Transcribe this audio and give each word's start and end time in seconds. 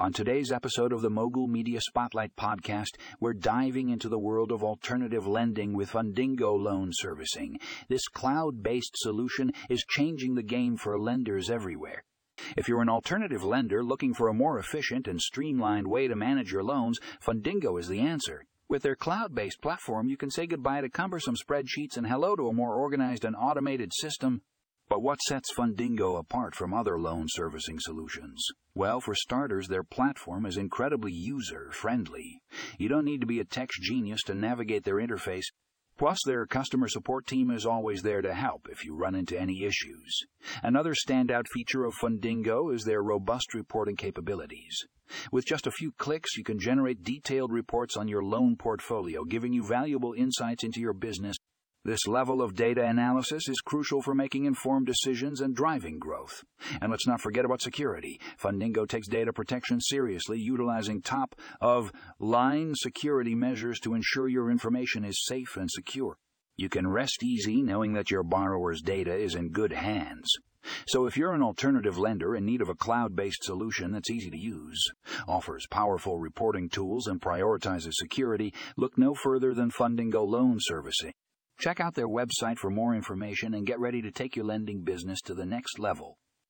On 0.00 0.14
today's 0.14 0.50
episode 0.50 0.94
of 0.94 1.02
the 1.02 1.10
Mogul 1.10 1.46
Media 1.46 1.78
Spotlight 1.78 2.34
podcast, 2.34 2.96
we're 3.20 3.34
diving 3.34 3.90
into 3.90 4.08
the 4.08 4.18
world 4.18 4.50
of 4.50 4.64
alternative 4.64 5.26
lending 5.26 5.74
with 5.74 5.90
Fundingo 5.90 6.58
Loan 6.58 6.88
Servicing. 6.90 7.60
This 7.90 8.08
cloud 8.08 8.62
based 8.62 8.94
solution 8.96 9.52
is 9.68 9.84
changing 9.86 10.36
the 10.36 10.42
game 10.42 10.78
for 10.78 10.98
lenders 10.98 11.50
everywhere. 11.50 12.02
If 12.56 12.66
you're 12.66 12.80
an 12.80 12.88
alternative 12.88 13.44
lender 13.44 13.84
looking 13.84 14.14
for 14.14 14.28
a 14.28 14.32
more 14.32 14.58
efficient 14.58 15.06
and 15.06 15.20
streamlined 15.20 15.88
way 15.88 16.08
to 16.08 16.16
manage 16.16 16.50
your 16.50 16.64
loans, 16.64 16.98
Fundingo 17.22 17.78
is 17.78 17.88
the 17.88 18.00
answer. 18.00 18.46
With 18.70 18.80
their 18.80 18.96
cloud 18.96 19.34
based 19.34 19.60
platform, 19.60 20.08
you 20.08 20.16
can 20.16 20.30
say 20.30 20.46
goodbye 20.46 20.80
to 20.80 20.88
cumbersome 20.88 21.36
spreadsheets 21.36 21.98
and 21.98 22.06
hello 22.06 22.36
to 22.36 22.48
a 22.48 22.54
more 22.54 22.74
organized 22.74 23.26
and 23.26 23.36
automated 23.36 23.92
system 23.92 24.40
but 24.90 25.02
what 25.02 25.22
sets 25.22 25.54
Fundingo 25.54 26.18
apart 26.18 26.56
from 26.56 26.74
other 26.74 26.98
loan 26.98 27.26
servicing 27.28 27.78
solutions? 27.78 28.44
Well, 28.74 29.00
for 29.00 29.14
starters, 29.14 29.68
their 29.68 29.84
platform 29.84 30.44
is 30.44 30.56
incredibly 30.56 31.12
user 31.12 31.70
friendly. 31.70 32.42
You 32.76 32.88
don't 32.88 33.04
need 33.04 33.20
to 33.20 33.26
be 33.26 33.38
a 33.38 33.44
tech 33.44 33.70
genius 33.80 34.20
to 34.24 34.34
navigate 34.34 34.82
their 34.82 34.96
interface. 34.96 35.44
Plus, 35.96 36.18
their 36.26 36.44
customer 36.44 36.88
support 36.88 37.26
team 37.28 37.52
is 37.52 37.64
always 37.64 38.02
there 38.02 38.20
to 38.20 38.34
help 38.34 38.66
if 38.68 38.84
you 38.84 38.96
run 38.96 39.14
into 39.14 39.38
any 39.38 39.62
issues. 39.62 40.24
Another 40.62 40.94
standout 40.94 41.46
feature 41.52 41.84
of 41.84 41.94
Fundingo 41.94 42.74
is 42.74 42.82
their 42.82 43.02
robust 43.02 43.54
reporting 43.54 43.96
capabilities. 43.96 44.76
With 45.30 45.44
just 45.44 45.66
a 45.66 45.72
few 45.72 45.92
clicks, 45.92 46.36
you 46.36 46.42
can 46.42 46.58
generate 46.58 47.04
detailed 47.04 47.52
reports 47.52 47.96
on 47.96 48.08
your 48.08 48.24
loan 48.24 48.56
portfolio, 48.56 49.24
giving 49.24 49.52
you 49.52 49.62
valuable 49.62 50.14
insights 50.14 50.64
into 50.64 50.80
your 50.80 50.94
business 50.94 51.36
this 51.84 52.06
level 52.06 52.42
of 52.42 52.54
data 52.54 52.84
analysis 52.84 53.48
is 53.48 53.62
crucial 53.62 54.02
for 54.02 54.14
making 54.14 54.44
informed 54.44 54.86
decisions 54.86 55.40
and 55.40 55.56
driving 55.56 55.98
growth. 55.98 56.44
And 56.80 56.90
let's 56.90 57.06
not 57.06 57.22
forget 57.22 57.46
about 57.46 57.62
security. 57.62 58.20
Fundingo 58.38 58.86
takes 58.86 59.08
data 59.08 59.32
protection 59.32 59.80
seriously, 59.80 60.38
utilizing 60.38 61.00
top 61.00 61.34
of 61.60 61.90
line 62.18 62.74
security 62.74 63.34
measures 63.34 63.80
to 63.80 63.94
ensure 63.94 64.28
your 64.28 64.50
information 64.50 65.04
is 65.04 65.24
safe 65.24 65.56
and 65.56 65.70
secure. 65.70 66.18
You 66.56 66.68
can 66.68 66.86
rest 66.86 67.22
easy 67.22 67.62
knowing 67.62 67.94
that 67.94 68.10
your 68.10 68.22
borrower's 68.22 68.82
data 68.82 69.14
is 69.14 69.34
in 69.34 69.48
good 69.48 69.72
hands. 69.72 70.28
So 70.86 71.06
if 71.06 71.16
you're 71.16 71.32
an 71.32 71.42
alternative 71.42 71.96
lender 71.96 72.36
in 72.36 72.44
need 72.44 72.60
of 72.60 72.68
a 72.68 72.74
cloud-based 72.74 73.42
solution 73.42 73.92
that's 73.92 74.10
easy 74.10 74.28
to 74.28 74.38
use, 74.38 74.92
offers 75.26 75.66
powerful 75.70 76.18
reporting 76.18 76.68
tools 76.68 77.06
and 77.06 77.18
prioritizes 77.22 77.94
security, 77.94 78.52
look 78.76 78.98
no 78.98 79.14
further 79.14 79.54
than 79.54 79.70
Fundingo 79.70 80.28
Loan 80.28 80.58
Servicing. 80.60 81.14
Check 81.60 81.78
out 81.78 81.94
their 81.94 82.08
website 82.08 82.56
for 82.56 82.70
more 82.70 82.94
information 82.94 83.52
and 83.52 83.66
get 83.66 83.78
ready 83.78 84.00
to 84.00 84.10
take 84.10 84.34
your 84.34 84.46
lending 84.46 84.82
business 84.82 85.20
to 85.20 85.34
the 85.34 85.44
next 85.44 85.78
level. 85.78 86.16